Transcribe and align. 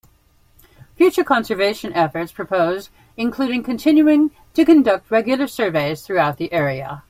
Future 0.95 1.23
conservation 1.23 1.93
efforts 1.93 2.31
proposed 2.31 2.89
include 3.17 3.63
continuing 3.63 4.31
to 4.55 4.65
conduct 4.65 5.11
regular 5.11 5.45
surveys 5.45 6.01
throughout 6.01 6.37
the 6.37 6.51
area. 6.51 6.99